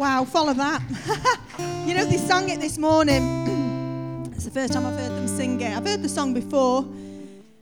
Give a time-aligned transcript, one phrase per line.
[0.00, 0.80] Wow, follow that.
[1.86, 4.24] you know, they sang it this morning.
[4.32, 5.76] it's the first time I've heard them sing it.
[5.76, 6.86] I've heard the song before,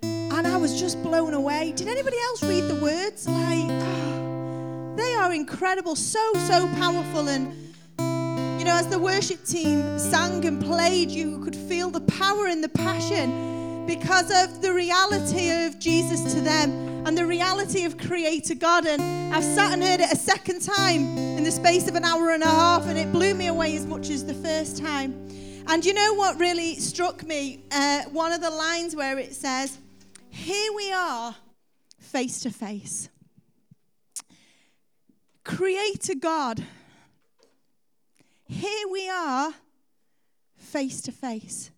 [0.03, 1.73] and I was just blown away.
[1.75, 3.27] Did anybody else read the words?
[3.27, 7.29] Like, oh, they are incredible, so, so powerful.
[7.29, 7.49] And,
[8.61, 12.63] you know, as the worship team sang and played, you could feel the power and
[12.63, 18.57] the passion because of the reality of Jesus to them and the reality of Creator
[18.57, 18.87] God.
[18.87, 19.03] And
[19.35, 22.43] I've sat and heard it a second time in the space of an hour and
[22.43, 25.29] a half, and it blew me away as much as the first time.
[25.67, 27.65] And you know what really struck me?
[27.71, 29.79] Uh, one of the lines where it says,
[30.31, 31.37] Here we are,
[31.99, 33.09] face to face.
[35.45, 36.65] Creator God,
[38.47, 39.53] here we are,
[40.57, 41.71] face to face.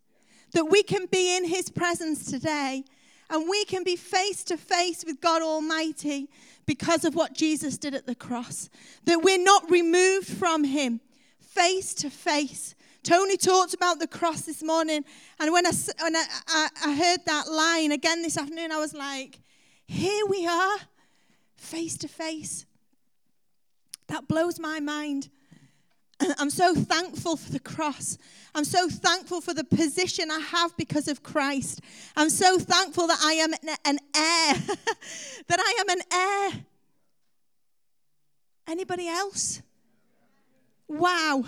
[0.53, 2.85] That we can be in His presence today
[3.31, 6.29] and we can be face to face with God Almighty
[6.67, 8.69] because of what Jesus did at the cross.
[9.05, 11.01] That we're not removed from Him,
[11.41, 12.75] face to face.
[13.03, 15.05] Tony talked about the cross this morning,
[15.39, 18.93] and when I, when I, I, I heard that line again this afternoon, I was
[18.93, 19.41] like,
[19.87, 20.77] here we are,
[21.57, 22.67] face to face.
[24.09, 25.31] That blows my mind.
[26.39, 28.19] I'm so thankful for the cross.
[28.55, 31.81] I'm so thankful for the position I have because of Christ.
[32.17, 33.53] I'm so thankful that I am
[33.85, 34.55] an heir.
[35.49, 36.65] that I am an heir.
[38.67, 39.63] Anybody else?
[40.89, 41.45] Wow.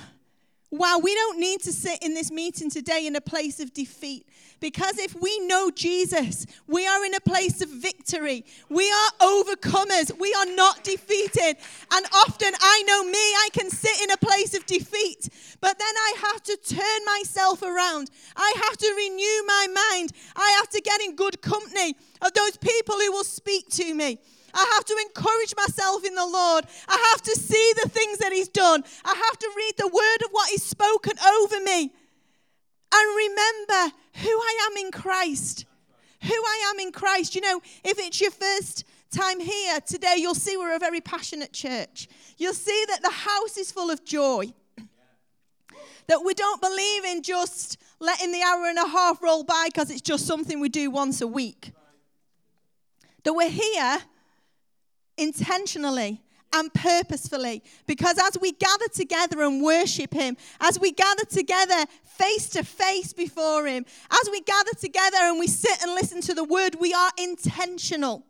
[0.73, 4.27] Wow, we don't need to sit in this meeting today in a place of defeat.
[4.59, 8.47] Because if we know Jesus, we are in a place of victory.
[8.70, 10.19] We are overcomers.
[10.19, 11.59] We are not defeated.
[11.92, 15.29] And often, I know me, I can sit in a place of defeat,
[15.61, 18.11] but then I have to turn myself around.
[18.34, 20.12] I have to renew my mind.
[20.36, 24.20] I have to get in good company of those people who will speak to me.
[24.55, 26.67] I have to encourage myself in the Lord.
[26.89, 28.84] I have to see the things that He's done.
[29.05, 31.92] I have to read the word of what He's spoken over me
[32.95, 35.64] and remember who I am in Christ.
[36.23, 37.35] Who I am in Christ.
[37.35, 41.52] You know, if it's your first time here today, you'll see we're a very passionate
[41.52, 42.08] church.
[42.36, 44.52] You'll see that the house is full of joy.
[46.08, 49.90] That we don't believe in just letting the hour and a half roll by because
[49.90, 51.73] it's just something we do once a week.
[53.24, 53.98] That we're here
[55.22, 56.20] intentionally
[56.52, 57.62] and purposefully.
[57.86, 63.12] Because as we gather together and worship Him, as we gather together face to face
[63.12, 66.92] before Him, as we gather together and we sit and listen to the Word, we
[66.92, 68.24] are intentional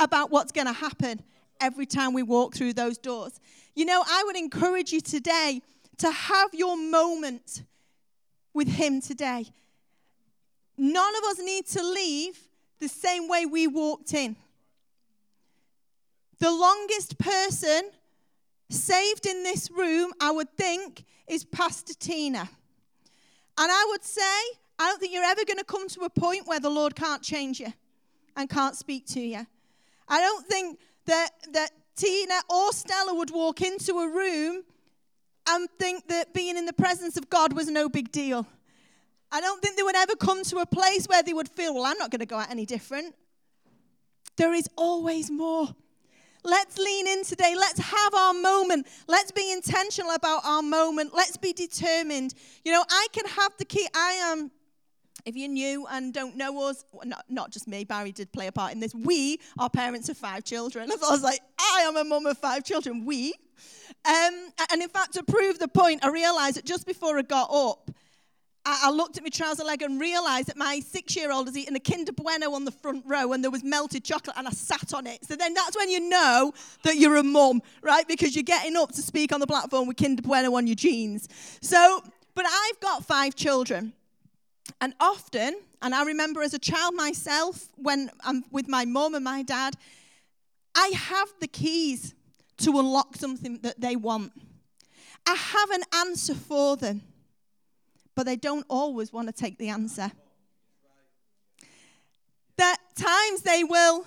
[0.00, 1.22] about what's going to happen
[1.60, 3.38] every time we walk through those doors.
[3.74, 5.62] You know, I would encourage you today
[5.98, 7.62] to have your moment
[8.54, 9.46] with Him today.
[10.78, 12.38] None of us need to leave
[12.78, 14.36] the same way we walked in.
[16.38, 17.90] The longest person
[18.68, 22.48] saved in this room, I would think, is Pastor Tina.
[23.58, 24.22] And I would say,
[24.78, 27.22] I don't think you're ever going to come to a point where the Lord can't
[27.22, 27.72] change you
[28.36, 29.46] and can't speak to you.
[30.08, 34.62] I don't think that, that Tina or Stella would walk into a room
[35.48, 38.46] and think that being in the presence of God was no big deal.
[39.32, 41.84] I don't think they would ever come to a place where they would feel, well,
[41.84, 43.14] I'm not going to go out any different.
[44.36, 45.74] There is always more.
[46.46, 47.54] Let's lean in today.
[47.58, 48.86] Let's have our moment.
[49.08, 51.10] Let's be intentional about our moment.
[51.12, 52.34] Let's be determined.
[52.64, 53.86] You know, I can have the key.
[53.92, 54.52] I am
[55.24, 58.52] if you're new and don't know us, not, not just me, Barry did play a
[58.52, 58.94] part in this.
[58.94, 60.88] We are parents of five children.
[60.92, 63.04] I was like, I am a mum of five children.
[63.04, 63.34] We.
[64.04, 67.50] Um, and in fact, to prove the point, I realized that just before I got
[67.52, 67.90] up,
[68.68, 71.76] I, looked at my trouser leg and realized that my six year old has eaten
[71.76, 74.92] a Kinder Bueno on the front row and there was melted chocolate and I sat
[74.92, 75.24] on it.
[75.24, 78.06] So then that's when you know that you're a mum, right?
[78.08, 81.28] Because you're getting up to speak on the platform with Kinder Bueno on your jeans.
[81.60, 82.02] So,
[82.34, 83.92] but I've got five children.
[84.80, 89.24] And often, and I remember as a child myself, when I'm with my mum and
[89.24, 89.74] my dad,
[90.74, 92.14] I have the keys
[92.58, 94.32] to unlock something that they want.
[95.24, 97.02] I have an answer for them
[98.16, 100.10] but they don't always want to take the answer.
[102.56, 104.06] That times they will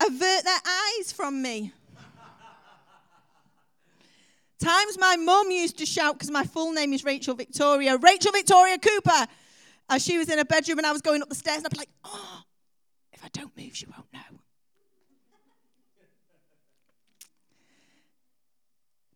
[0.00, 0.60] avert their
[0.98, 1.72] eyes from me.
[4.58, 8.78] Times my mum used to shout because my full name is Rachel Victoria, Rachel Victoria
[8.78, 9.26] Cooper,
[9.88, 11.72] as she was in her bedroom and I was going up the stairs, and I'd
[11.72, 12.42] be like, oh,
[13.12, 14.38] if I don't move, she won't know.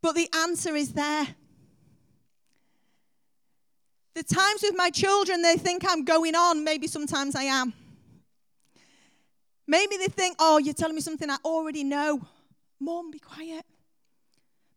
[0.01, 1.35] But the answer is there.
[4.15, 6.65] The times with my children, they think I'm going on.
[6.65, 7.73] Maybe sometimes I am.
[9.67, 12.21] Maybe they think, oh, you're telling me something I already know.
[12.79, 13.65] Mom, be quiet.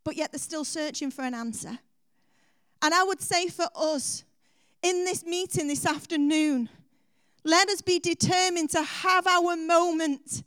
[0.05, 1.77] but yet they're still searching for an answer.
[2.81, 4.23] And I would say for us,
[4.81, 6.69] in this meeting this afternoon,
[7.43, 10.43] let us be determined to have our moment.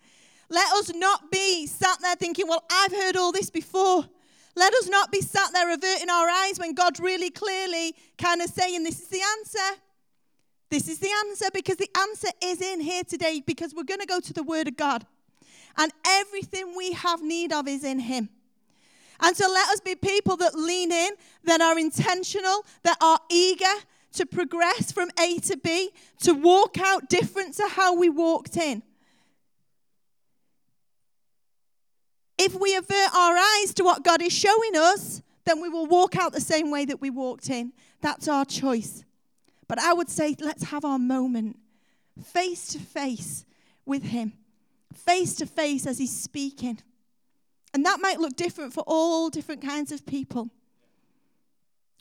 [0.48, 4.04] Let us not be sat there thinking, well, I've heard all this before.
[4.58, 8.50] Let us not be sat there averting our eyes when God's really clearly kind of
[8.50, 9.80] saying, this is the answer.
[10.68, 14.06] This is the answer because the answer is in here today because we're going to
[14.06, 15.06] go to the Word of God.
[15.76, 18.30] And everything we have need of is in Him.
[19.20, 21.10] And so let us be people that lean in,
[21.44, 23.64] that are intentional, that are eager
[24.14, 25.90] to progress from A to B,
[26.22, 28.82] to walk out different to how we walked in.
[32.38, 36.16] If we avert our eyes to what God is showing us, then we will walk
[36.16, 37.72] out the same way that we walked in.
[38.00, 39.04] That's our choice.
[39.66, 41.58] But I would say, let's have our moment
[42.24, 43.44] face to face
[43.86, 44.32] with Him,
[44.94, 46.78] face to face as He's speaking.
[47.74, 50.50] And that might look different for all different kinds of people.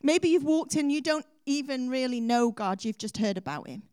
[0.03, 3.83] Maybe you've walked in, you don't even really know God, you've just heard about Him.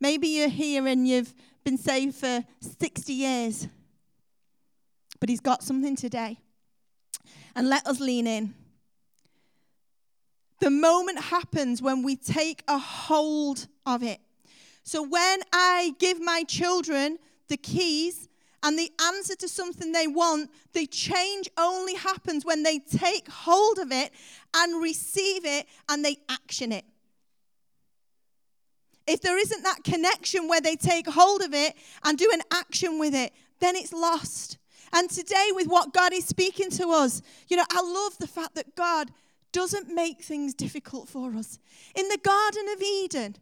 [0.00, 1.32] Maybe you're here and you've
[1.64, 3.68] been saved for 60 years,
[5.22, 6.40] but He's got something today.
[7.54, 8.54] And let us lean in.
[10.58, 14.18] The moment happens when we take a hold of it.
[14.82, 18.28] So when I give my children the keys
[18.64, 23.78] and the answer to something they want, the change only happens when they take hold
[23.78, 24.10] of it
[24.56, 26.84] and receive it and they action it.
[29.06, 32.98] If there isn't that connection where they take hold of it and do an action
[32.98, 34.58] with it, then it's lost.
[34.92, 38.54] And today, with what God is speaking to us, you know, I love the fact
[38.56, 39.10] that God
[39.52, 41.58] doesn't make things difficult for us.
[41.94, 43.36] In the Garden of Eden,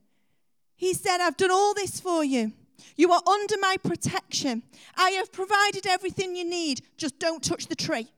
[0.77, 2.53] He said, I've done all this for you.
[2.97, 4.63] You are under my protection.
[4.97, 6.83] I have provided everything you need.
[6.97, 8.09] Just don't touch the tree.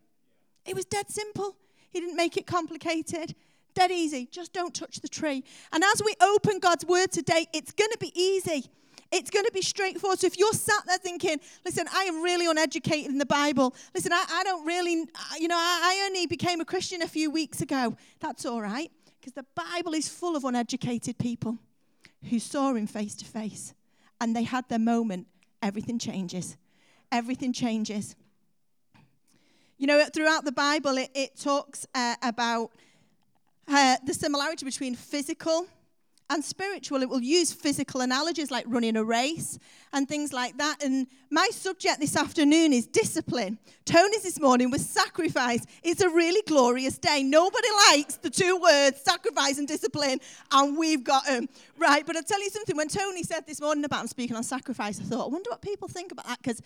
[0.64, 1.56] It was dead simple.
[1.90, 3.34] He didn't make it complicated.
[3.74, 4.28] Dead easy.
[4.30, 5.44] Just don't touch the tree.
[5.72, 8.70] And as we open God's word today, it's going to be easy.
[9.12, 10.18] It's going to be straightforward.
[10.18, 13.74] So if you're sat there thinking, listen, I am really uneducated in the Bible.
[13.94, 15.06] Listen, I, I don't really,
[15.38, 17.94] you know, I, I only became a Christian a few weeks ago.
[18.20, 18.90] That's all right.
[19.20, 21.58] Because the Bible is full of uneducated people
[22.30, 23.74] who saw him face to face
[24.20, 25.26] and they had their moment.
[25.60, 26.56] Everything changes.
[27.10, 28.16] Everything changes.
[29.76, 32.70] You know, throughout the Bible, it, it talks uh, about
[33.68, 35.66] uh, the similarity between physical
[36.30, 37.02] and spiritual.
[37.02, 39.58] It will use physical analogies like running a race
[39.92, 40.82] and things like that.
[40.82, 43.58] And my subject this afternoon is discipline.
[43.84, 45.64] Tony's this morning was sacrifice.
[45.82, 47.22] It's a really glorious day.
[47.22, 50.20] Nobody likes the two words sacrifice and discipline,
[50.50, 51.48] and we've got them.
[51.78, 52.76] Right, but I'll tell you something.
[52.76, 55.62] When Tony said this morning about him speaking on sacrifice, I thought, I wonder what
[55.62, 56.62] people think about that because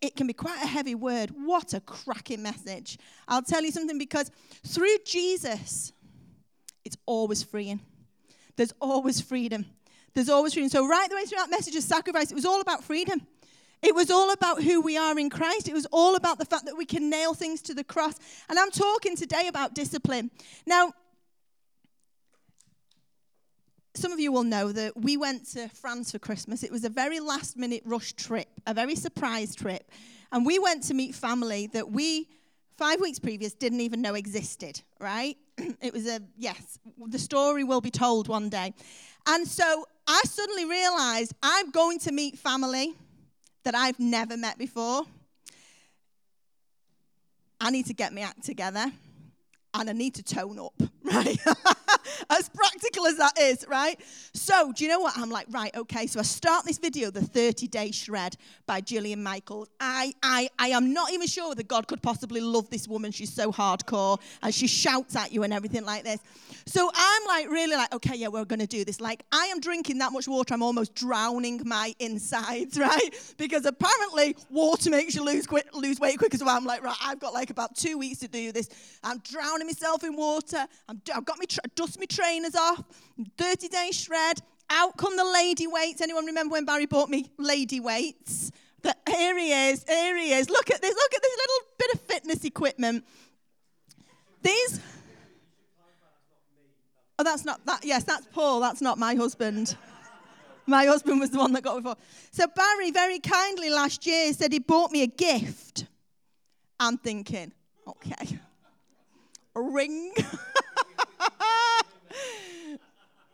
[0.00, 1.30] it, can be quite a heavy word.
[1.34, 2.98] What a cracking message.
[3.26, 4.30] I'll tell you something because
[4.66, 5.92] through Jesus,
[6.84, 7.80] it's always freeing.
[8.56, 9.66] There's always freedom.
[10.14, 10.68] There's always freedom.
[10.68, 13.20] So, right the way through that message of sacrifice, it was all about freedom.
[13.82, 15.68] It was all about who we are in Christ.
[15.68, 18.14] It was all about the fact that we can nail things to the cross.
[18.48, 20.30] And I'm talking today about discipline.
[20.66, 20.92] Now,
[23.94, 26.62] some of you will know that we went to France for Christmas.
[26.62, 29.90] It was a very last minute rush trip, a very surprise trip.
[30.30, 32.28] And we went to meet family that we,
[32.76, 35.36] five weeks previous, didn't even know existed, right?
[35.80, 38.72] it was a, yes, the story will be told one day.
[39.26, 42.94] And so I suddenly realized I'm going to meet family
[43.64, 45.04] that I've never met before.
[47.60, 48.86] I need to get my act together
[49.74, 50.74] and I need to tone up,
[51.10, 51.38] right?
[52.30, 53.98] as practical as that is, right?
[54.32, 55.16] So, do you know what?
[55.16, 56.06] I'm like, right, okay.
[56.06, 58.36] So I start this video, the 30 Day Shred
[58.66, 59.68] by Jillian Michaels.
[59.80, 63.12] I, I, I am not even sure that God could possibly love this woman.
[63.12, 66.20] She's so hardcore and she shouts at you and everything like this.
[66.66, 69.00] So I'm like, really like, okay, yeah, we're going to do this.
[69.00, 73.34] Like, I am drinking that much water, I'm almost drowning my insides, right?
[73.36, 76.36] Because apparently water makes you lose, quick, lose weight quicker.
[76.36, 78.68] So I'm like, right, I've got like about two weeks to do this.
[79.02, 80.66] I'm drowning myself in water.
[80.88, 82.82] I'm, I've got me dust my trainers off.
[83.38, 84.40] 30 day shred.
[84.70, 86.00] Out come the lady weights.
[86.00, 88.52] Anyone remember when Barry bought me lady weights?
[88.82, 89.84] The, here he is.
[89.84, 90.48] Here he is.
[90.48, 90.94] Look at this.
[90.94, 93.04] Look at this little bit of fitness equipment.
[94.42, 94.80] These.
[97.18, 97.84] Oh, that's not that.
[97.84, 98.60] Yes, that's Paul.
[98.60, 99.76] That's not my husband.
[100.66, 101.96] My husband was the one that got before.
[102.30, 105.86] So Barry very kindly last year said he bought me a gift.
[106.78, 107.52] I'm thinking,
[107.86, 108.38] okay,
[109.54, 110.14] a ring.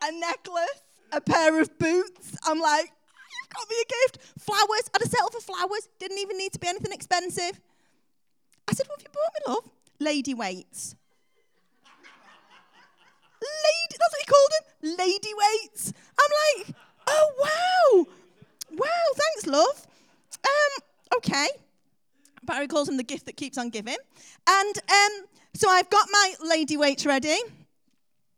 [0.03, 2.37] a necklace, a pair of boots.
[2.47, 4.19] I'm like, you've got me a gift.
[4.39, 4.91] Flowers.
[4.95, 5.89] I had a settle for flowers.
[5.99, 7.61] Didn't even need to be anything expensive.
[8.69, 9.71] I said, What have you bought me, love?
[10.01, 10.95] lady weights.
[13.43, 15.93] lady, that's what he called them, lady weights.
[16.21, 16.31] I'm
[16.67, 16.77] like,
[17.07, 18.07] oh wow,
[18.73, 19.87] wow, thanks, love.
[20.45, 20.83] Um,
[21.17, 21.49] okay.
[22.43, 23.97] Barry calls him the gift that keeps on giving.
[24.49, 25.27] And um,
[25.57, 27.37] so I've got my lady weights ready.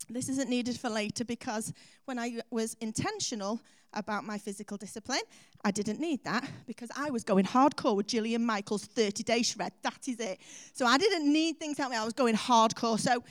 [0.09, 1.73] This isn't needed for later because
[2.05, 3.59] when I was intentional
[3.93, 5.21] about my physical discipline,
[5.63, 9.73] I didn't need that because I was going hardcore with Jillian Michaels' 30 day shred.
[9.81, 10.39] That is it.
[10.73, 11.97] So I didn't need things help me.
[11.97, 12.99] I was going hardcore.
[12.99, 13.23] So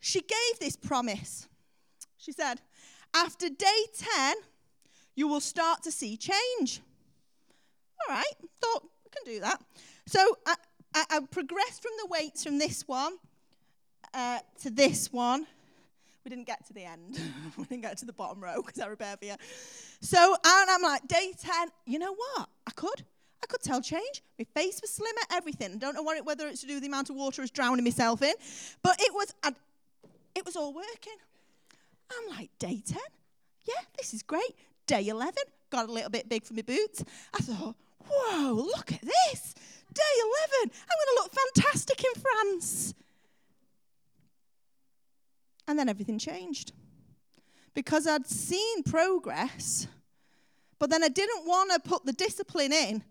[0.00, 1.46] she gave this promise.
[2.16, 2.60] She said,
[3.14, 3.84] after day
[4.16, 4.36] 10,
[5.14, 6.80] you will start to see change.
[8.00, 9.62] All right, thought I can do that.
[10.06, 10.56] So I,
[10.94, 13.16] I, I progressed from the weights from this one
[14.12, 15.46] uh, to this one.
[16.24, 17.20] We didn't get to the end.
[17.56, 18.88] we didn't get to the bottom row because I
[19.20, 19.34] you.
[20.00, 22.48] So and I'm like, day 10, you know what?
[22.66, 23.04] I could.
[23.42, 24.22] I could tell change.
[24.38, 25.72] My face was slimmer, everything.
[25.72, 27.50] I don't know it, whether it's to do with the amount of water I was
[27.50, 28.32] drowning myself in,
[28.82, 29.54] but it was, I'd,
[30.34, 31.18] it was all working.
[32.10, 32.98] I'm like, day 10?
[33.66, 34.54] Yeah, this is great.
[34.86, 35.34] Day 11,
[35.68, 37.04] got a little bit big for my boots.
[37.34, 37.76] I thought,
[38.08, 39.54] whoa, look at this.
[39.94, 40.14] Day
[40.62, 42.94] 11, I'm going to look fantastic in France.
[45.66, 46.72] And then everything changed.
[47.74, 49.86] Because I'd seen progress,
[50.78, 53.02] but then I didn't want to put the discipline in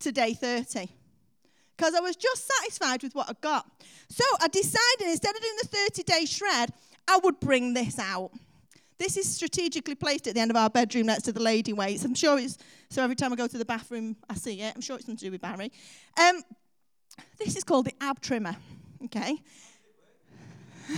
[0.00, 0.88] to day 30
[1.76, 3.66] because I was just satisfied with what I got.
[4.08, 6.70] So I decided instead of doing the 30 day shred,
[7.08, 8.30] I would bring this out.
[9.02, 12.04] This is strategically placed at the end of our bedroom next to the lady weights.
[12.04, 12.56] I'm sure it's,
[12.88, 14.72] so every time I go to the bathroom, I see it.
[14.76, 15.72] I'm sure it's something to do with Barry.
[16.20, 16.40] Um,
[17.36, 18.54] this is called the ab trimmer,
[19.06, 19.38] okay?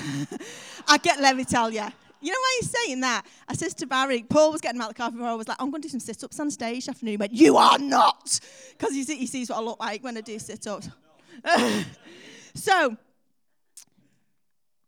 [0.87, 1.82] I get, let me tell you.
[2.20, 3.25] You know why he's saying that?
[3.49, 5.56] I says to Barry, Paul was getting out of the car before I was like,
[5.58, 7.12] I'm going to do some sit ups on stage afternoon.
[7.12, 8.38] He went, You are not!
[8.73, 10.90] Because he, he sees what I look like when I do sit ups.
[12.54, 12.99] so,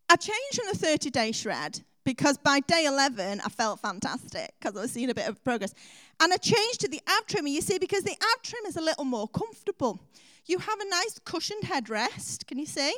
[0.07, 4.77] I changed from the 30 day shred because by day 11, I felt fantastic because
[4.77, 5.73] I was seeing a bit of progress.
[6.21, 8.81] And I changed to the ab trimmer, you see, because the ab trim is a
[8.81, 9.99] little more comfortable.
[10.45, 12.95] You have a nice cushioned headrest, can you see?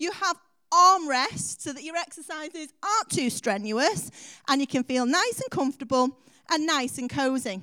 [0.00, 0.36] You have
[0.72, 4.10] armrest so that your exercises aren't too strenuous
[4.48, 6.18] and you can feel nice and comfortable
[6.50, 7.62] and nice and cozy.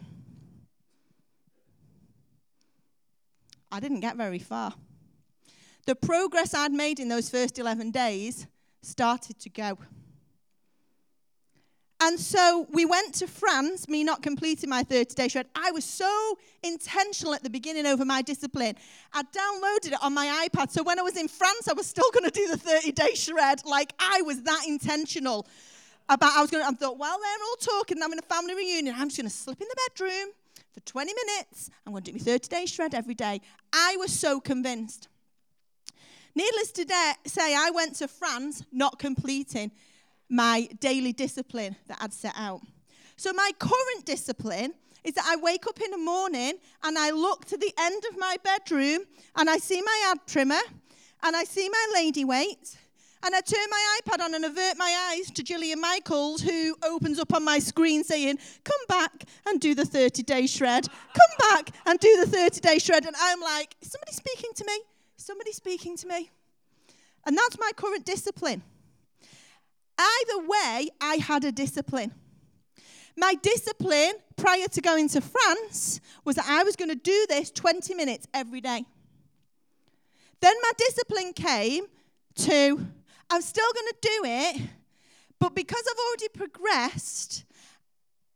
[3.69, 4.73] I didn't get very far.
[5.85, 8.47] The progress I'd made in those first 11 days
[8.81, 9.77] started to go.
[12.03, 15.45] And so we went to France, me not completing my 30 day shred.
[15.53, 18.75] I was so intentional at the beginning over my discipline.
[19.13, 20.71] I downloaded it on my iPad.
[20.71, 23.13] So when I was in France, I was still going to do the 30 day
[23.13, 23.61] shred.
[23.65, 25.45] Like I was that intentional
[26.09, 28.55] about, I was going to, I thought, while they're all talking and having a family
[28.55, 30.33] reunion, I'm just going to slip in the bedroom
[30.73, 31.69] for 20 minutes.
[31.85, 33.41] I'm going to do my 30 day shred every day.
[33.71, 35.07] I was so convinced.
[36.33, 36.85] Needless to
[37.27, 39.69] say, I went to France not completing
[40.31, 42.61] my daily discipline that I'd set out.
[43.17, 44.73] So, my current discipline
[45.03, 48.17] is that I wake up in the morning and I look to the end of
[48.17, 49.01] my bedroom
[49.35, 50.61] and I see my ab trimmer
[51.23, 52.77] and I see my lady weight
[53.23, 57.19] and I turn my iPad on and avert my eyes to Jillian Michaels, who opens
[57.19, 60.87] up on my screen saying, Come back and do the 30 day shred.
[60.87, 63.05] Come back and do the 30 day shred.
[63.05, 64.79] And I'm like, Is somebody speaking to me?
[65.17, 66.31] Somebody speaking to me?
[67.25, 68.63] And that's my current discipline.
[70.01, 72.11] Either way, I had a discipline.
[73.15, 77.51] My discipline prior to going to France was that I was going to do this
[77.51, 78.83] 20 minutes every day.
[80.39, 81.85] Then my discipline came
[82.35, 82.87] to,
[83.29, 84.61] I'm still going to do it,
[85.39, 87.43] but because I've already progressed,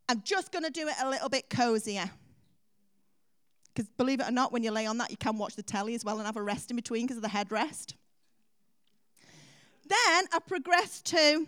[0.08, 2.12] I'm just going to do it a little bit cozier.
[3.74, 5.96] Because believe it or not, when you lay on that, you can watch the telly
[5.96, 7.94] as well and have a rest in between because of the headrest.
[9.88, 11.48] Then I progress to,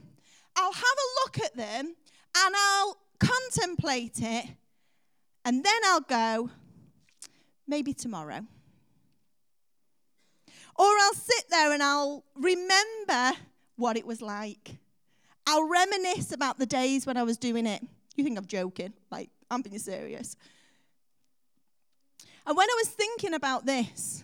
[0.55, 1.95] I'll have a look at them
[2.37, 4.45] and I'll contemplate it,
[5.43, 6.49] and then I'll go,
[7.67, 8.45] maybe tomorrow.
[10.75, 13.37] Or I'll sit there and I'll remember
[13.75, 14.75] what it was like.
[15.47, 17.81] I'll reminisce about the days when I was doing it.
[18.15, 18.93] You think I'm joking?
[19.09, 20.35] Like, I'm being serious.
[22.45, 24.23] And when I was thinking about this,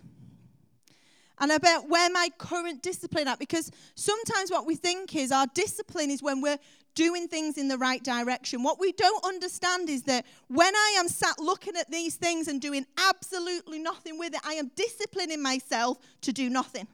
[1.43, 6.09] and about where my current discipline at because sometimes what we think is our discipline
[6.09, 6.57] is when we're
[6.95, 8.63] doing things in the right direction.
[8.63, 12.61] What we don't understand is that when i am sat looking at these things and
[12.61, 16.87] doing absolutely nothing with it i am disciplining myself to do nothing.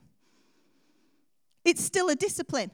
[1.63, 2.71] It's still a discipline.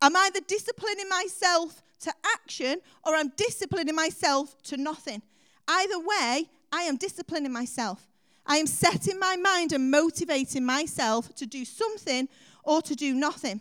[0.00, 5.20] I'm either disciplining myself to action or i'm disciplining myself to nothing?
[5.68, 8.08] Either way i am disciplining myself
[8.46, 12.28] I am setting my mind and motivating myself to do something
[12.64, 13.60] or to do nothing.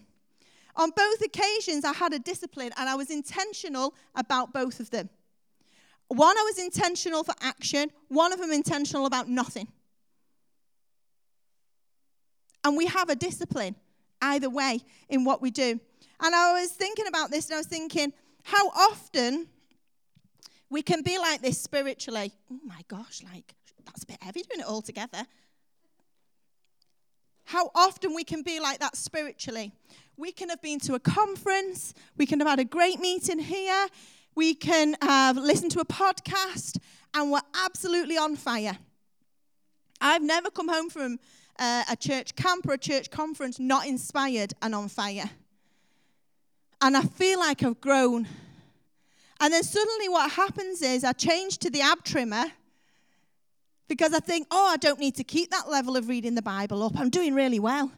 [0.75, 5.09] On both occasions, I had a discipline and I was intentional about both of them.
[6.07, 9.67] One, I was intentional for action, one of them intentional about nothing.
[12.63, 13.75] And we have a discipline
[14.21, 15.79] either way in what we do.
[16.19, 19.47] And I was thinking about this and I was thinking how often
[20.69, 22.31] we can be like this spiritually.
[22.51, 25.25] Oh my gosh, like that's a bit heavy doing it all together.
[27.45, 29.73] How often we can be like that spiritually.
[30.17, 33.87] We can have been to a conference, we can have had a great meeting here,
[34.35, 36.77] we can have listened to a podcast,
[37.13, 38.77] and we're absolutely on fire.
[39.99, 41.19] I've never come home from
[41.59, 45.29] uh, a church camp or a church conference not inspired and on fire.
[46.81, 48.27] And I feel like I've grown.
[49.39, 52.45] And then suddenly what happens is I change to the ab trimmer
[53.91, 56.81] because I think, oh, I don't need to keep that level of reading the Bible
[56.81, 56.97] up.
[56.97, 57.91] I'm doing really well.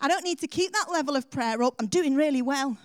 [0.00, 1.74] I don't need to keep that level of prayer up.
[1.80, 2.78] I'm doing really well.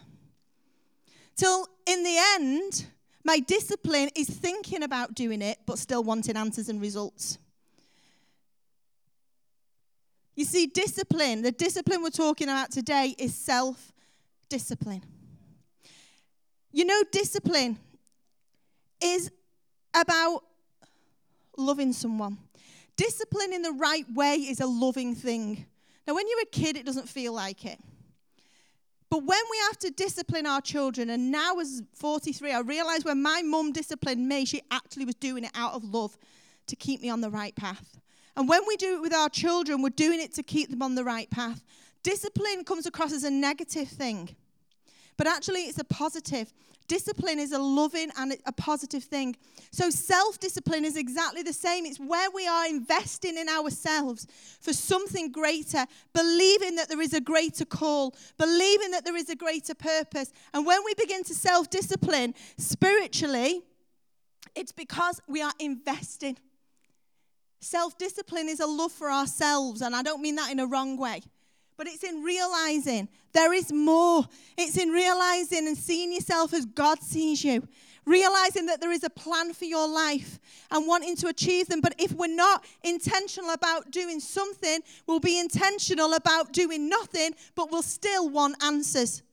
[1.36, 2.88] Till in the end,
[3.24, 7.38] my discipline is thinking about doing it, but still wanting answers and results.
[10.36, 13.94] You see, discipline, the discipline we're talking about today is self
[14.50, 15.04] discipline.
[16.72, 17.78] You know, discipline
[19.00, 19.32] is
[19.94, 20.42] about
[21.56, 22.40] loving someone.
[22.98, 25.66] Discipline in the right way is a loving thing.
[26.08, 27.80] Now, when you're a kid, it doesn't feel like it.
[29.10, 33.22] But when we have to discipline our children, and now as 43, I realize when
[33.22, 36.18] my mum disciplined me, she actually was doing it out of love
[36.68, 38.00] to keep me on the right path.
[38.36, 40.96] And when we do it with our children, we're doing it to keep them on
[40.96, 41.64] the right path.
[42.04, 44.36] Discipline comes across as a negative thing,
[45.18, 46.52] but actually, it's a positive.
[46.88, 49.36] Discipline is a loving and a positive thing.
[49.72, 51.86] So, self discipline is exactly the same.
[51.86, 54.28] It's where we are investing in ourselves
[54.62, 59.36] for something greater, believing that there is a greater call, believing that there is a
[59.36, 60.32] greater purpose.
[60.54, 63.64] And when we begin to self discipline spiritually,
[64.56, 66.38] it's because we are investing.
[67.62, 70.98] Self discipline is a love for ourselves, and I don't mean that in a wrong
[70.98, 71.22] way.
[71.78, 74.26] But it's in realizing there is more.
[74.58, 77.68] It's in realizing and seeing yourself as God sees you.
[78.06, 80.40] Realizing that there is a plan for your life
[80.72, 81.82] and wanting to achieve them.
[81.82, 87.72] But if we're not intentional about doing something, we'll be intentional about doing nothing, but
[87.72, 89.24] we'll still want answers.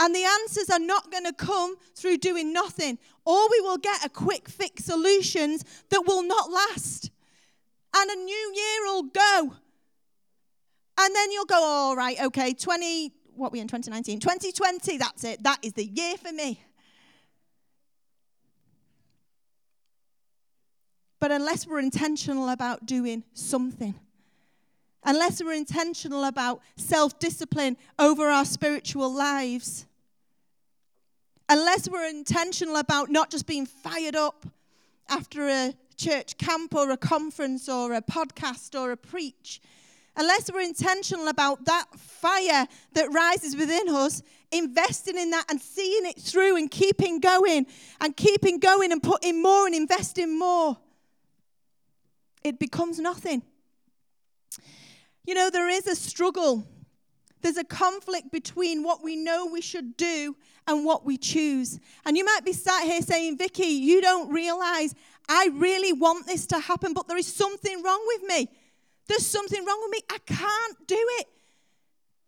[0.00, 4.02] And the answers are not going to come through doing nothing, or we will get
[4.02, 7.10] a quick fix solutions that will not last.
[7.94, 9.56] And a new year will go,
[11.00, 14.20] and then you'll go, all right, okay, 20, what we in 2019?
[14.20, 15.42] 2020, that's it.
[15.42, 16.62] That is the year for me.
[21.18, 23.94] But unless we're intentional about doing something,
[25.04, 29.86] unless we're intentional about self discipline over our spiritual lives,
[31.48, 34.46] unless we're intentional about not just being fired up
[35.10, 39.60] after a church camp or a conference or a podcast or a preach,
[40.20, 46.04] unless we're intentional about that fire that rises within us, investing in that and seeing
[46.04, 47.66] it through and keeping going
[48.02, 50.76] and keeping going and putting more and investing more,
[52.44, 53.42] it becomes nothing.
[55.24, 56.68] You know, there is a struggle.
[57.40, 61.80] There's a conflict between what we know we should do and what we choose.
[62.04, 64.94] And you might be sat here saying, Vicky, you don't realize
[65.30, 68.50] I really want this to happen, but there is something wrong with me.
[69.06, 70.00] There's something wrong with me.
[70.10, 71.26] I can't do it.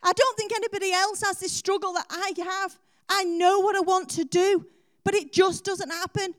[0.02, 2.78] I don't think anybody else has this struggle that I have.
[3.08, 4.66] I know what I want to do,
[5.04, 6.35] but it just doesn't happen.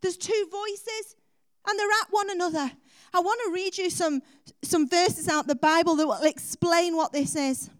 [0.00, 1.16] There's two voices,
[1.68, 2.70] and they're at one another.
[3.14, 4.22] I want to read you some,
[4.62, 7.70] some verses out the Bible that will explain what this is.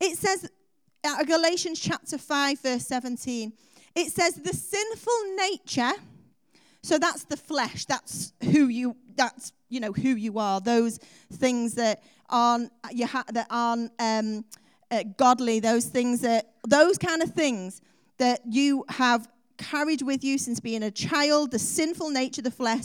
[0.00, 0.50] It says,
[1.04, 3.52] uh, Galatians chapter 5, verse 17,
[3.94, 5.92] it says, The sinful nature,
[6.82, 10.60] so that's the flesh, that's who you, that's you know who you are.
[10.60, 10.98] Those
[11.32, 14.44] things that aren't you ha- that aren't um,
[14.90, 15.60] uh, godly.
[15.60, 17.80] Those things that those kind of things
[18.18, 21.50] that you have carried with you since being a child.
[21.50, 22.84] The sinful nature, the flesh.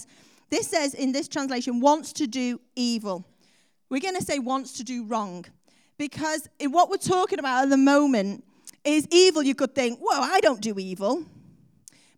[0.50, 3.26] This says in this translation wants to do evil.
[3.90, 5.46] We're going to say wants to do wrong
[5.98, 8.44] because in what we're talking about at the moment
[8.84, 9.44] is evil.
[9.44, 11.26] You could think, well, I don't do evil.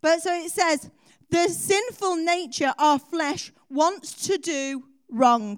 [0.02, 0.90] But so it says,
[1.30, 5.58] the sinful nature, our flesh, wants to do wrong.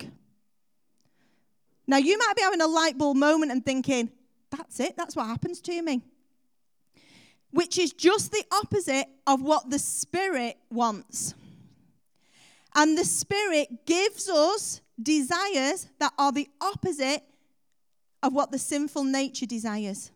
[1.88, 4.10] Now, you might be having a light bulb moment and thinking,
[4.50, 6.02] that's it, that's what happens to me.
[7.52, 11.34] Which is just the opposite of what the Spirit wants.
[12.76, 17.24] And the Spirit gives us desires that are the opposite
[18.22, 20.12] of what the sinful nature desires.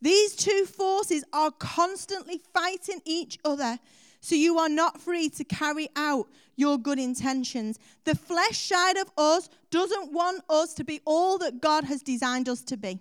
[0.00, 3.78] These two forces are constantly fighting each other,
[4.20, 7.78] so you are not free to carry out your good intentions.
[8.04, 12.48] The flesh side of us doesn't want us to be all that God has designed
[12.48, 12.98] us to be.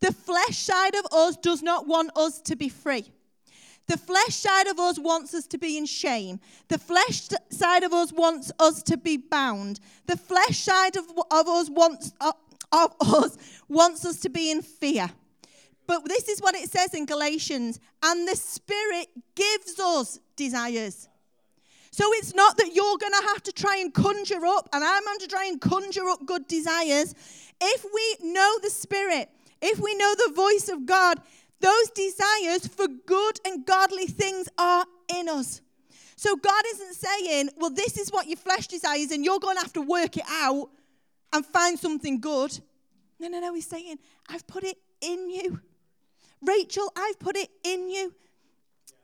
[0.00, 3.12] The flesh side of us does not want us to be free.
[3.86, 6.40] The flesh side of us wants us to be in shame.
[6.68, 9.78] The flesh side of us wants us to be bound.
[10.06, 12.32] The flesh side of, of us wants uh,
[12.72, 15.08] of us wants us to be in fear.
[15.86, 21.08] But this is what it says in Galatians, and the Spirit gives us desires.
[21.96, 25.02] So it's not that you're going to have to try and conjure up, and I'm
[25.02, 27.14] going to try and conjure up good desires.
[27.58, 29.30] If we know the Spirit,
[29.62, 31.18] if we know the voice of God,
[31.60, 34.84] those desires for good and godly things are
[35.16, 35.62] in us.
[36.16, 39.62] So God isn't saying, well, this is what your flesh desires, and you're going to
[39.62, 40.68] have to work it out
[41.32, 42.60] and find something good.
[43.18, 43.54] No, no, no.
[43.54, 43.96] He's saying,
[44.28, 45.62] I've put it in you.
[46.42, 48.12] Rachel, I've put it in you.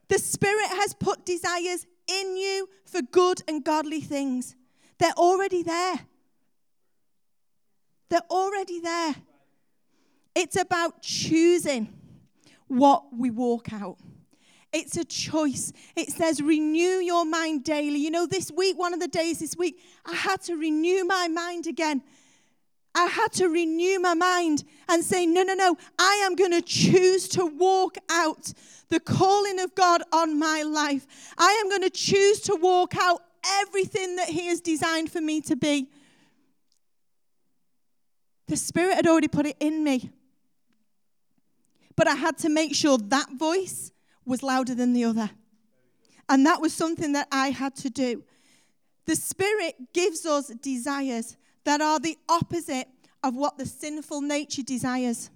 [0.08, 4.56] The Spirit has put desires in you for good and godly things.
[4.98, 6.00] They're already there.
[8.08, 9.14] They're already there.
[10.34, 11.92] It's about choosing
[12.68, 13.98] what we walk out.
[14.72, 15.72] It's a choice.
[15.96, 17.98] It says, renew your mind daily.
[17.98, 21.28] You know, this week, one of the days this week, I had to renew my
[21.28, 22.02] mind again.
[22.94, 26.62] I had to renew my mind and say, no, no, no, I am going to
[26.62, 28.52] choose to walk out
[28.88, 31.06] the calling of God on my life.
[31.38, 33.22] I am going to choose to walk out
[33.62, 35.88] everything that He has designed for me to be.
[38.48, 40.10] The Spirit had already put it in me.
[41.96, 43.92] But I had to make sure that voice
[44.24, 45.30] was louder than the other.
[46.28, 48.24] And that was something that I had to do.
[49.06, 52.88] The Spirit gives us desires that are the opposite
[53.22, 55.30] of what the sinful nature desires.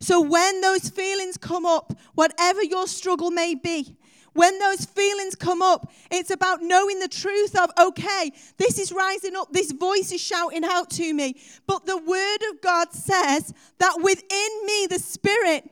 [0.00, 3.96] So when those feelings come up, whatever your struggle may be,
[4.34, 9.36] when those feelings come up, it's about knowing the truth of, okay, this is rising
[9.36, 11.36] up, this voice is shouting out to me.
[11.66, 15.70] But the word of God says that within me, the Spirit,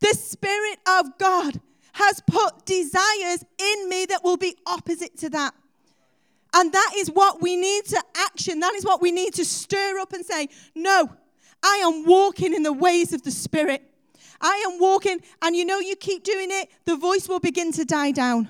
[0.00, 1.60] the Spirit of God
[1.92, 5.54] has put desires in me that will be opposite to that.
[6.54, 8.60] And that is what we need to action.
[8.60, 11.10] That is what we need to stir up and say, no,
[11.64, 13.82] I am walking in the ways of the Spirit.
[14.40, 17.84] I am walking, and you know, you keep doing it, the voice will begin to
[17.84, 18.48] die down.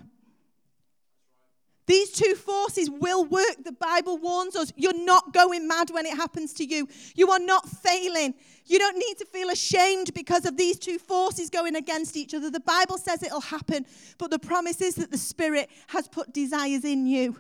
[1.86, 3.56] These two forces will work.
[3.62, 6.88] The Bible warns us you're not going mad when it happens to you.
[7.14, 8.34] You are not failing.
[8.64, 12.50] You don't need to feel ashamed because of these two forces going against each other.
[12.50, 13.84] The Bible says it'll happen,
[14.16, 17.38] but the promise is that the Spirit has put desires in you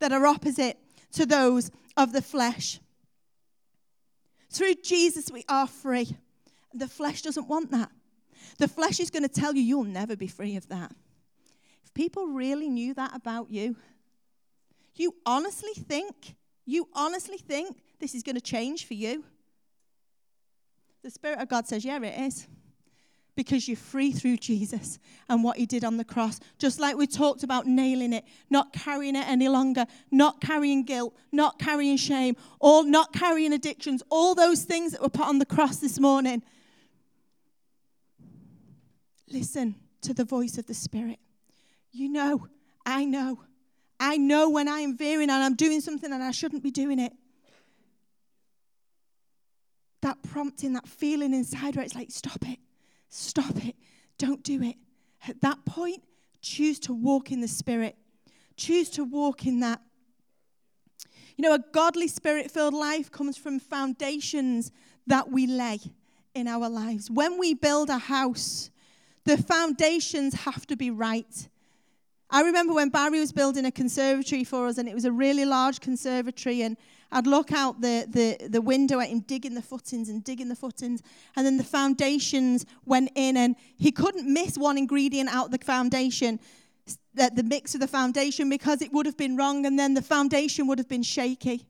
[0.00, 0.78] that are opposite
[1.12, 2.80] to those of the flesh.
[4.50, 6.16] Through Jesus, we are free.
[6.74, 7.90] The flesh doesn't want that.
[8.58, 10.92] The flesh is going to tell you you'll never be free of that.
[11.84, 13.76] If people really knew that about you,
[14.96, 16.34] you honestly think,
[16.66, 19.24] you honestly think this is going to change for you?
[21.02, 22.46] The Spirit of God says, yeah, it is
[23.40, 24.98] because you're free through Jesus
[25.30, 26.40] and what he did on the cross.
[26.58, 31.16] Just like we talked about nailing it, not carrying it any longer, not carrying guilt,
[31.32, 35.46] not carrying shame, or not carrying addictions, all those things that were put on the
[35.46, 36.42] cross this morning.
[39.32, 41.18] Listen to the voice of the Spirit.
[41.92, 42.46] You know,
[42.84, 43.40] I know.
[43.98, 46.98] I know when I am veering and I'm doing something and I shouldn't be doing
[46.98, 47.14] it.
[50.02, 52.58] That prompting, that feeling inside where it's like, stop it
[53.10, 53.76] Stop it.
[54.18, 54.76] Don't do it.
[55.28, 56.02] At that point,
[56.40, 57.96] choose to walk in the Spirit.
[58.56, 59.80] Choose to walk in that.
[61.36, 64.70] You know, a godly spirit filled life comes from foundations
[65.06, 65.78] that we lay
[66.34, 67.10] in our lives.
[67.10, 68.70] When we build a house,
[69.24, 71.48] the foundations have to be right.
[72.28, 75.44] I remember when Barry was building a conservatory for us, and it was a really
[75.44, 76.76] large conservatory, and
[77.12, 80.56] I'd look out the, the, the window at him digging the footings and digging the
[80.56, 81.02] footings,
[81.36, 85.64] and then the foundations went in, and he couldn't miss one ingredient out of the
[85.64, 86.38] foundation,
[87.14, 90.02] the, the mix of the foundation, because it would have been wrong, and then the
[90.02, 91.66] foundation would have been shaky.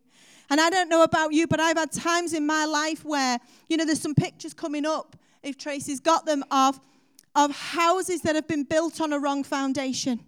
[0.51, 3.77] And I don't know about you, but I've had times in my life where, you
[3.77, 6.81] know, there's some pictures coming up, if Tracy's got them, of,
[7.35, 10.21] of houses that have been built on a wrong foundation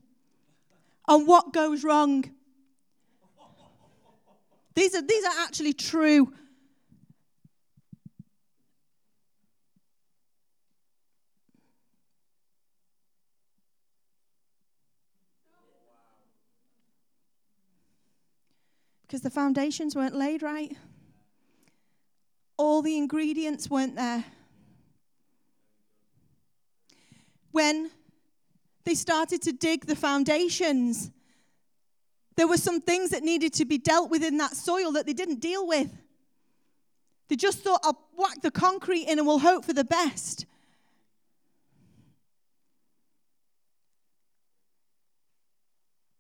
[1.08, 2.24] and what goes wrong.
[4.74, 6.32] These are, these are actually true.
[19.02, 20.74] Because the foundations weren't laid right.
[22.56, 24.24] All the ingredients weren't there.
[27.50, 27.90] When
[28.84, 31.10] they started to dig the foundations,
[32.36, 35.12] there were some things that needed to be dealt with in that soil that they
[35.12, 35.90] didn't deal with.
[37.28, 40.46] They just thought, I'll whack the concrete in and we'll hope for the best.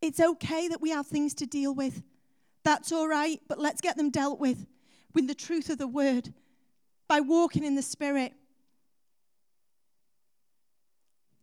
[0.00, 2.02] It's okay that we have things to deal with.
[2.64, 4.66] That's all right, but let's get them dealt with
[5.14, 6.32] with the truth of the word
[7.08, 8.32] by walking in the spirit.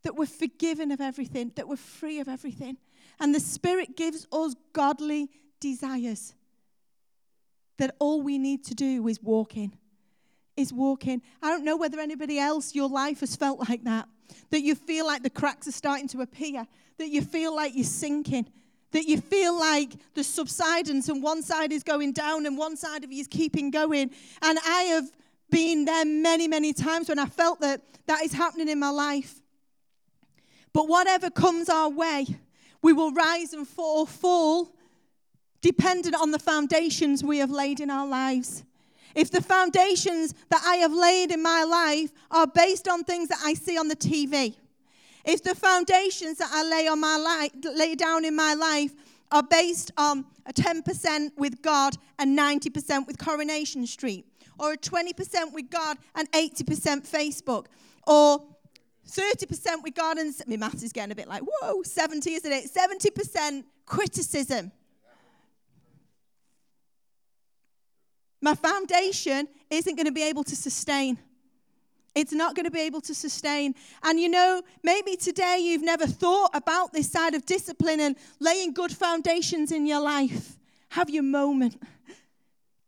[0.04, 2.78] That we're forgiven of everything, that we're free of everything.
[3.20, 5.30] And the spirit gives us godly
[5.60, 6.34] desires.
[7.78, 9.74] That all we need to do is walk in.
[10.58, 11.22] Is walk in.
[11.42, 14.08] I don't know whether anybody else, your life has felt like that.
[14.52, 16.68] That you feel like the cracks are starting to appear
[17.00, 18.46] that you feel like you're sinking,
[18.92, 23.04] that you feel like the subsidence and one side is going down and one side
[23.04, 24.12] of you is keeping going.
[24.42, 25.10] And I have
[25.50, 29.42] been there many, many times when I felt that that is happening in my life.
[30.74, 32.28] But whatever comes our way,
[32.82, 34.74] we will rise and fall, fall
[35.62, 38.64] dependent on the foundations we have laid in our lives.
[39.16, 43.40] If the foundations that I have laid in my life are based on things that
[43.44, 44.56] I see on the TV,
[45.26, 48.92] if the foundations that I lay on my life, lay down in my life
[49.32, 54.26] are based on a 10% with God and 90% with Coronation Street,
[54.58, 57.66] or a 20% with God and 80% Facebook,
[58.08, 58.44] or
[59.10, 60.42] 30% with gardens.
[60.48, 62.72] my math is getting a bit like, whoa, 70, isn't it?
[62.74, 64.72] 70% criticism.
[68.42, 71.18] My foundation isn't going to be able to sustain.
[72.16, 73.76] It's not going to be able to sustain.
[74.04, 78.74] And you know, maybe today you've never thought about this side of discipline and laying
[78.74, 80.58] good foundations in your life.
[80.90, 81.82] Have your moment.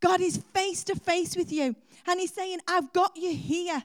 [0.00, 1.76] God is face to face with you.
[2.06, 3.82] And He's saying, I've got you here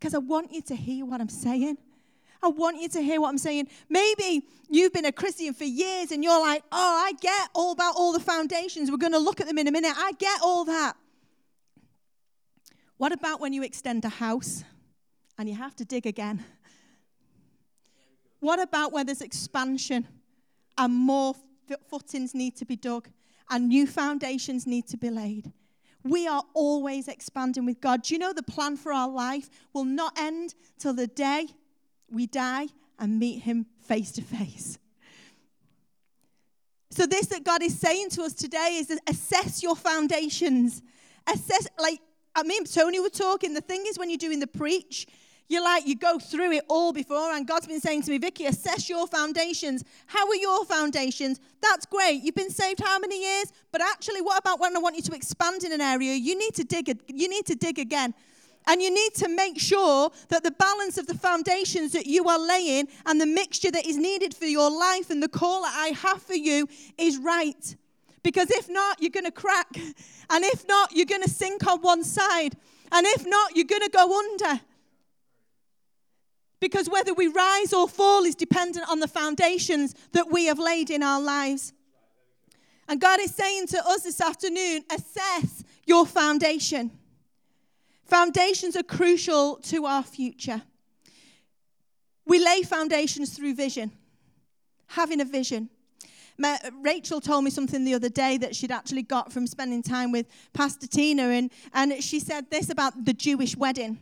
[0.00, 1.76] because I want you to hear what I'm saying.
[2.42, 3.68] I want you to hear what I'm saying.
[3.90, 7.96] Maybe you've been a Christian for years and you're like, oh, I get all about
[7.96, 8.90] all the foundations.
[8.90, 9.92] We're going to look at them in a minute.
[9.94, 10.94] I get all that.
[12.96, 14.64] What about when you extend a house
[15.36, 16.42] and you have to dig again?
[18.40, 20.08] What about when there's expansion
[20.78, 21.34] and more
[21.90, 23.08] footings need to be dug
[23.50, 25.52] and new foundations need to be laid?
[26.02, 28.02] We are always expanding with God.
[28.02, 31.48] Do you know the plan for our life will not end till the day
[32.10, 34.78] we die and meet Him face to face?
[36.90, 40.82] So, this that God is saying to us today is assess your foundations.
[41.26, 42.00] Assess, like,
[42.34, 43.54] I mean, Tony were talking.
[43.54, 45.06] The thing is, when you're doing the preach,
[45.50, 47.32] you're like, you go through it all before.
[47.32, 49.84] And God's been saying to me, Vicky, assess your foundations.
[50.06, 51.40] How are your foundations?
[51.60, 52.22] That's great.
[52.22, 53.52] You've been saved how many years?
[53.72, 56.14] But actually, what about when I want you to expand in an area?
[56.14, 58.14] You need to dig, you need to dig again.
[58.68, 62.38] And you need to make sure that the balance of the foundations that you are
[62.38, 65.88] laying and the mixture that is needed for your life and the call that I
[65.88, 67.76] have for you is right.
[68.22, 69.74] Because if not, you're going to crack.
[69.76, 72.56] And if not, you're going to sink on one side.
[72.92, 74.60] And if not, you're going to go under.
[76.60, 80.90] Because whether we rise or fall is dependent on the foundations that we have laid
[80.90, 81.72] in our lives.
[82.86, 86.90] And God is saying to us this afternoon assess your foundation.
[88.04, 90.62] Foundations are crucial to our future.
[92.26, 93.92] We lay foundations through vision,
[94.88, 95.70] having a vision.
[96.82, 100.26] Rachel told me something the other day that she'd actually got from spending time with
[100.52, 103.98] Pastor Tina, and, and she said this about the Jewish wedding.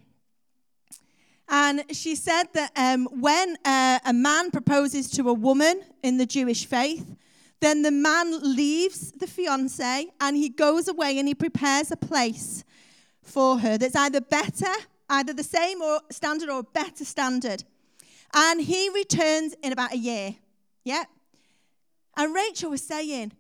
[1.49, 6.27] And she said that um, when uh, a man proposes to a woman in the
[6.27, 7.17] Jewish faith,
[7.61, 12.65] then the man leaves the fiance and he goes away and he prepares a place
[13.23, 14.73] for her that's either better,
[15.09, 17.65] either the same or standard or better standard.
[18.35, 20.37] And he returns in about a year.
[20.85, 21.05] Yeah,
[22.19, 23.31] and Rachel was saying,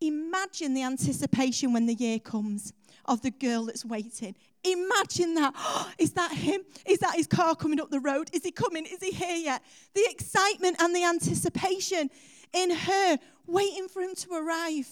[0.00, 2.72] imagine the anticipation when the year comes
[3.06, 4.36] of the girl that's waiting.
[4.64, 5.54] Imagine that.
[5.56, 6.62] Oh, is that him?
[6.86, 8.30] Is that his car coming up the road?
[8.32, 8.86] Is he coming?
[8.86, 9.62] Is he here yet?
[9.94, 12.10] The excitement and the anticipation
[12.52, 14.88] in her waiting for him to arrive.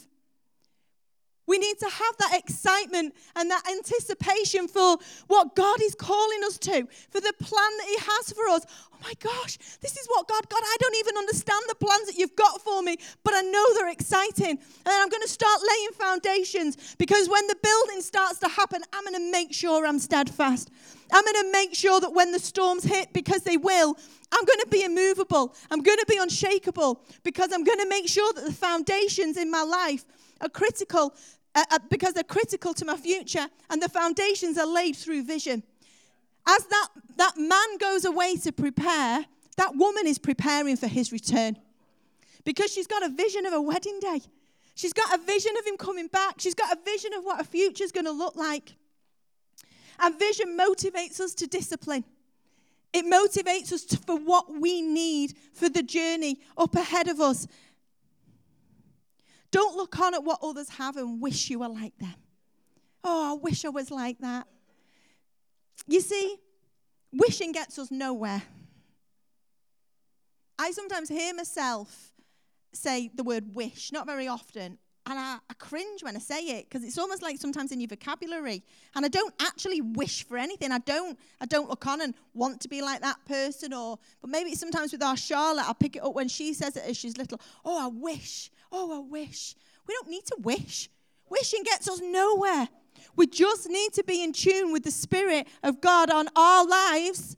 [1.46, 6.59] We need to have that excitement and that anticipation for what God is calling us
[6.59, 8.64] to, for the plan that He has for us.
[8.92, 12.16] Oh my gosh, this is what God, God, I don't even understand the plans that
[12.16, 14.50] you've got for me, but I know they're exciting.
[14.50, 19.05] And I'm going to start laying foundations because when the building starts to happen, I'm
[19.05, 20.70] going to make sure I'm steadfast.
[21.12, 23.96] I'm going to make sure that when the storms hit, because they will,
[24.33, 25.55] I'm going to be immovable.
[25.70, 29.50] I'm going to be unshakable because I'm going to make sure that the foundations in
[29.50, 30.05] my life
[30.42, 31.14] are critical
[31.55, 35.62] uh, uh, because they're critical to my future, and the foundations are laid through vision.
[36.46, 39.24] As that, that man goes away to prepare,
[39.57, 41.57] that woman is preparing for his return
[42.44, 44.20] because she's got a vision of a wedding day.
[44.74, 46.37] She's got a vision of him coming back.
[46.38, 48.74] She's got a vision of what a is going to look like.
[50.00, 52.05] And vision motivates us to discipline.
[52.92, 57.46] It motivates us to, for what we need for the journey up ahead of us.
[59.53, 62.15] Don't look on at what others have and wish you were like them.
[63.05, 64.49] Oh, I wish I was like that.
[65.87, 66.37] You see,
[67.12, 68.43] wishing gets us nowhere.
[70.59, 72.12] I sometimes hear myself
[72.73, 74.79] say the word wish, not very often.
[75.05, 77.88] And I, I cringe when I say it because it's almost like sometimes in your
[77.88, 78.62] vocabulary.
[78.95, 80.71] And I don't actually wish for anything.
[80.71, 83.73] I don't, I don't look on and want to be like that person.
[83.73, 86.85] Or, but maybe sometimes with our Charlotte, I'll pick it up when she says it
[86.87, 87.41] as she's little.
[87.65, 88.51] Oh, I wish.
[88.72, 89.54] Oh, I wish.
[89.87, 90.88] We don't need to wish.
[91.28, 92.68] Wishing gets us nowhere.
[93.14, 97.37] We just need to be in tune with the Spirit of God on our lives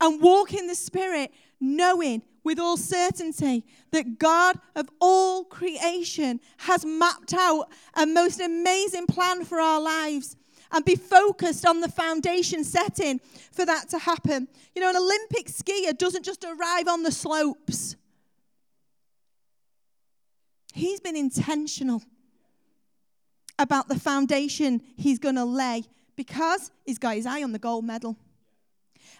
[0.00, 6.84] and walk in the Spirit, knowing with all certainty that God of all creation has
[6.84, 10.36] mapped out a most amazing plan for our lives
[10.72, 13.20] and be focused on the foundation setting
[13.52, 14.48] for that to happen.
[14.74, 17.96] You know, an Olympic skier doesn't just arrive on the slopes,
[20.72, 22.02] he's been intentional
[23.58, 25.84] about the foundation he's going to lay
[26.16, 28.16] because he's got his eye on the gold medal.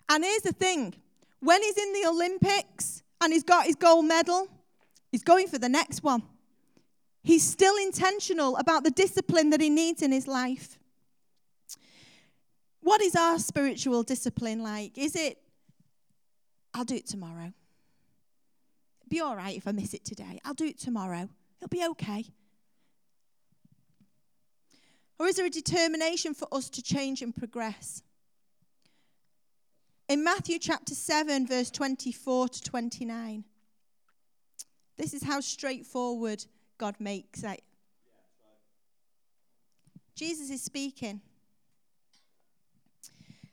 [0.08, 0.94] And here's the thing
[1.40, 4.48] when he's in the Olympics, and he's got his gold medal,
[5.10, 6.22] he's going for the next one.
[7.22, 10.78] He's still intentional about the discipline that he needs in his life.
[12.80, 14.96] What is our spiritual discipline like?
[14.96, 15.38] Is it,
[16.72, 17.52] I'll do it tomorrow?
[19.08, 20.40] Be all right if I miss it today.
[20.44, 21.28] I'll do it tomorrow.
[21.60, 22.24] It'll be okay.
[25.18, 28.02] Or is there a determination for us to change and progress?
[30.08, 33.44] In Matthew chapter 7, verse 24 to 29,
[34.96, 36.44] this is how straightforward
[36.78, 37.62] God makes it.
[40.16, 41.20] Jesus is speaking.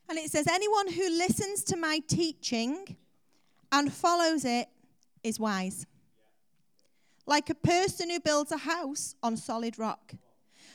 [0.08, 2.96] And it says, Anyone who listens to my teaching
[3.70, 4.68] and follows it
[5.22, 5.86] is wise.
[7.28, 10.14] Like a person who builds a house on solid rock.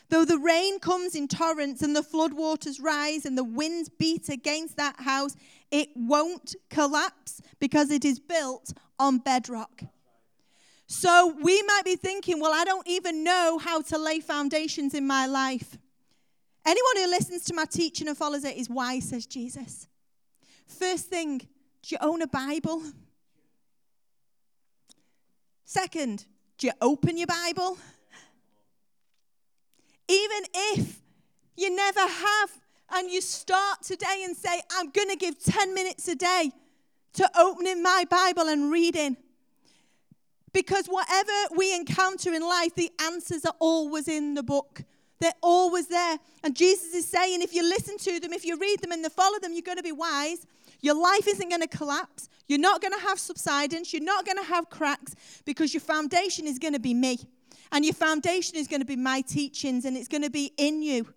[0.09, 4.77] Though the rain comes in torrents and the floodwaters rise and the winds beat against
[4.77, 5.35] that house,
[5.71, 9.81] it won't collapse because it is built on bedrock.
[10.85, 15.07] So we might be thinking, well, I don't even know how to lay foundations in
[15.07, 15.79] my life.
[16.67, 19.87] Anyone who listens to my teaching and follows it is wise, says Jesus.
[20.67, 21.47] First thing, do
[21.87, 22.83] you own a Bible?
[25.65, 27.77] Second, do you open your Bible?
[30.07, 30.99] Even if
[31.55, 32.49] you never have,
[32.95, 36.51] and you start today and say, I'm going to give 10 minutes a day
[37.13, 39.17] to opening my Bible and reading.
[40.51, 44.83] Because whatever we encounter in life, the answers are always in the book.
[45.19, 46.19] They're always there.
[46.43, 49.39] And Jesus is saying, if you listen to them, if you read them and follow
[49.39, 50.45] them, you're going to be wise.
[50.83, 52.27] Your life isn't going to collapse.
[52.47, 53.93] You're not going to have subsidence.
[53.93, 55.15] You're not going to have cracks
[55.45, 57.17] because your foundation is going to be me.
[57.71, 60.83] And your foundation is going to be my teachings and it's going to be in
[60.83, 61.07] you.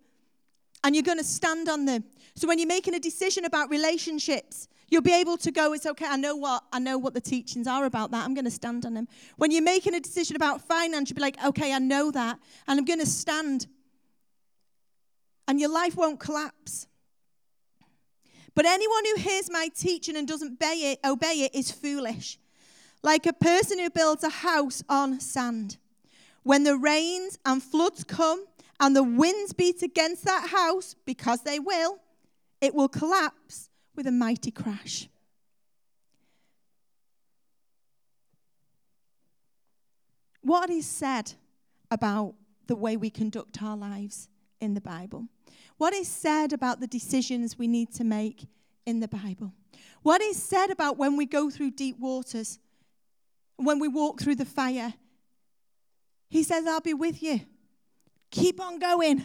[0.85, 2.05] And you're going to stand on them.
[2.33, 6.05] So when you're making a decision about relationships, you'll be able to go, it's okay,
[6.07, 8.23] I know what I know what the teachings are about that.
[8.23, 9.09] I'm going to stand on them.
[9.35, 12.79] When you're making a decision about finance, you'll be like, okay, I know that, and
[12.79, 13.67] I'm going to stand.
[15.49, 16.87] And your life won't collapse.
[18.57, 22.39] But anyone who hears my teaching and doesn't obey it, obey it is foolish.
[23.03, 25.77] Like a person who builds a house on sand.
[26.41, 28.47] When the rains and floods come
[28.79, 31.99] and the winds beat against that house, because they will,
[32.59, 35.07] it will collapse with a mighty crash.
[40.41, 41.33] What is said
[41.91, 42.33] about
[42.65, 44.29] the way we conduct our lives
[44.59, 45.27] in the Bible?
[45.77, 48.47] What is said about the decisions we need to make
[48.85, 49.53] in the Bible?
[50.01, 52.59] What is said about when we go through deep waters,
[53.57, 54.93] when we walk through the fire,
[56.29, 57.41] he says, I'll be with you.
[58.31, 59.23] Keep on going.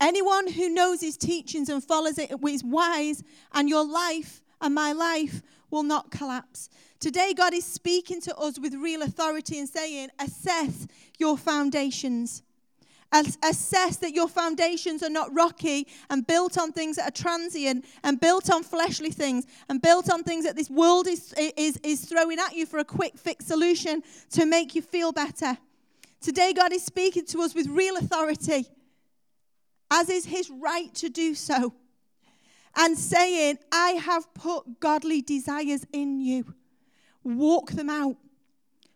[0.00, 4.92] Anyone who knows his teachings and follows it is wise, and your life and my
[4.92, 6.70] life will not collapse.
[7.00, 10.86] Today, God is speaking to us with real authority and saying, Assess
[11.18, 12.42] your foundations.
[13.12, 18.20] Assess that your foundations are not rocky and built on things that are transient and
[18.20, 22.38] built on fleshly things and built on things that this world is, is, is throwing
[22.38, 25.58] at you for a quick fix solution to make you feel better.
[26.20, 28.66] Today, God is speaking to us with real authority,
[29.90, 31.74] as is his right to do so,
[32.76, 36.54] and saying, I have put godly desires in you.
[37.24, 38.16] Walk them out,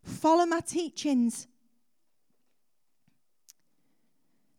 [0.04, 1.48] follow my teachings.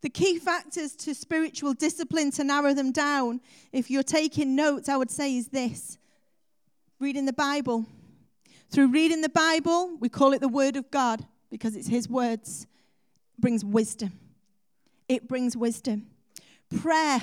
[0.02, 3.40] The key factors to spiritual discipline, to narrow them down,
[3.72, 5.98] if you're taking notes, I would say is this
[6.98, 7.86] reading the Bible.
[8.70, 12.66] Through reading the Bible, we call it the Word of God because it's His words,
[13.38, 14.12] brings wisdom.
[15.08, 16.06] It brings wisdom.
[16.80, 17.22] Prayer.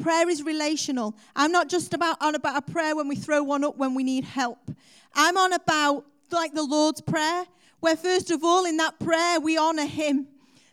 [0.00, 1.14] Prayer is relational.
[1.36, 4.02] I'm not just about on about a prayer when we throw one up when we
[4.02, 4.70] need help.
[5.14, 7.44] I'm on about like the Lord's Prayer,
[7.80, 10.28] where first of all in that prayer we honor Him,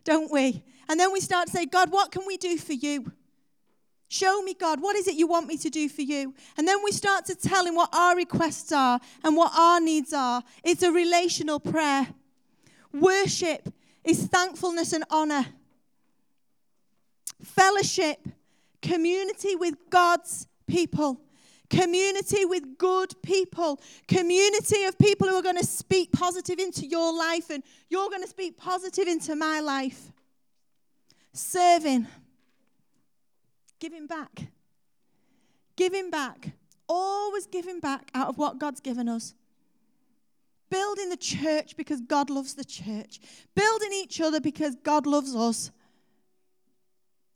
[0.05, 0.63] don't we?
[0.89, 3.11] And then we start to say, God, what can we do for you?
[4.09, 6.33] Show me, God, what is it you want me to do for you?
[6.57, 10.13] And then we start to tell Him what our requests are and what our needs
[10.13, 10.43] are.
[10.63, 12.07] It's a relational prayer.
[12.93, 13.73] Worship
[14.05, 15.45] is thankfulness and honor.
[17.43, 18.25] Fellowship,
[18.81, 21.19] community with God's people,
[21.69, 27.15] community with good people, community of people who are going to speak positive into your
[27.15, 30.13] life and you're going to speak positive into my life.
[31.34, 32.07] Serving,
[33.80, 34.47] giving back,
[35.75, 36.51] giving back,
[36.88, 39.34] always giving back out of what God's given us.
[40.69, 43.19] Building the church because God loves the church.
[43.55, 45.71] Building each other because God loves us.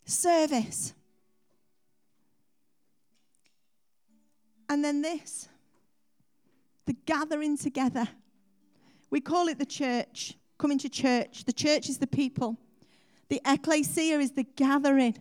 [0.03, 0.93] Service.
[4.67, 5.47] And then this
[6.85, 8.07] the gathering together.
[9.09, 11.45] We call it the church, coming to church.
[11.45, 12.57] The church is the people.
[13.31, 15.17] The ecclesia is the gathering.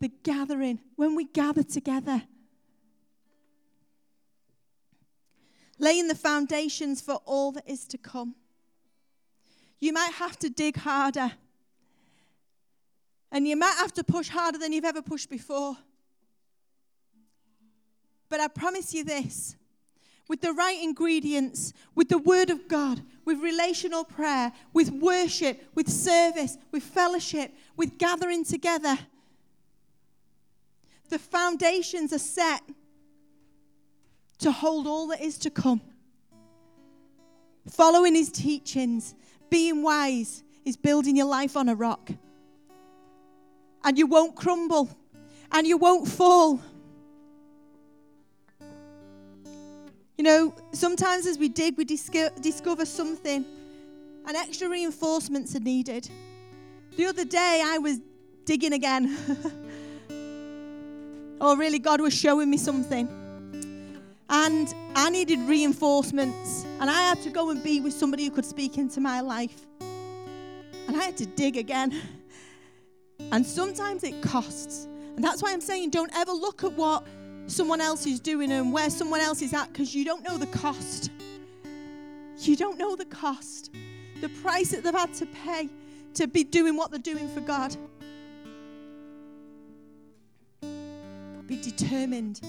[0.00, 0.78] The gathering.
[0.94, 2.22] When we gather together.
[5.78, 8.34] laying the foundations for all that is to come.
[9.80, 11.32] You might have to dig harder.
[13.32, 15.76] And you might have to push harder than you've ever pushed before.
[18.28, 19.56] But I promise you this
[20.28, 25.88] with the right ingredients, with the Word of God, with relational prayer, with worship, with
[25.88, 28.98] service, with fellowship, with gathering together,
[31.10, 32.62] the foundations are set
[34.38, 35.80] to hold all that is to come.
[37.68, 39.14] Following his teachings,
[39.50, 42.10] being wise, is building your life on a rock.
[43.84, 44.88] And you won't crumble,
[45.52, 46.60] and you won't fall.
[50.16, 53.44] You know, sometimes as we dig, we discover something,
[54.26, 56.08] and extra reinforcements are needed.
[56.96, 58.00] The other day, I was
[58.44, 59.16] digging again.
[61.40, 63.08] oh, really, God was showing me something.
[64.30, 66.64] And I needed reinforcements.
[66.80, 69.66] And I had to go and be with somebody who could speak into my life.
[69.80, 72.00] And I had to dig again.
[73.30, 74.86] And sometimes it costs.
[75.14, 77.06] And that's why I'm saying don't ever look at what
[77.46, 80.46] someone else is doing and where someone else is at because you don't know the
[80.46, 81.10] cost.
[82.38, 83.70] You don't know the cost.
[84.20, 85.68] The price that they've had to pay
[86.14, 87.76] to be doing what they're doing for God.
[91.46, 92.40] Be determined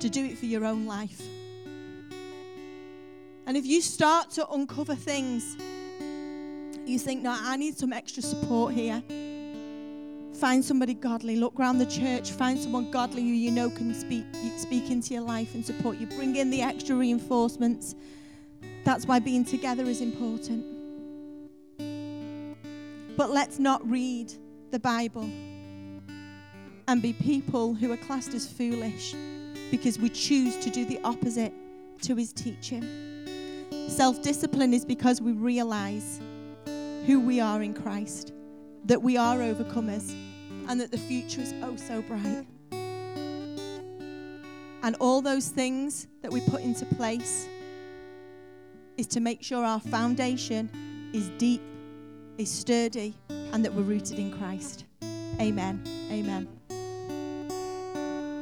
[0.00, 1.22] to do it for your own life.
[3.46, 5.56] And if you start to uncover things,
[6.86, 9.02] you think, no, I need some extra support here.
[10.42, 11.36] Find somebody godly.
[11.36, 12.32] Look around the church.
[12.32, 14.24] Find someone godly who you know can speak,
[14.56, 16.08] speak into your life and support you.
[16.08, 17.94] Bring in the extra reinforcements.
[18.82, 20.66] That's why being together is important.
[23.16, 24.32] But let's not read
[24.72, 25.30] the Bible
[26.88, 29.14] and be people who are classed as foolish
[29.70, 31.54] because we choose to do the opposite
[32.00, 32.82] to his teaching.
[33.88, 36.20] Self discipline is because we realize
[37.06, 38.32] who we are in Christ,
[38.86, 40.12] that we are overcomers,
[40.68, 42.46] and that the future is oh so bright.
[44.84, 47.48] And all those things that we put into place
[48.96, 51.62] is to make sure our foundation is deep,
[52.38, 54.84] is sturdy, and that we're rooted in Christ.
[55.40, 55.82] Amen.
[56.10, 56.48] Amen.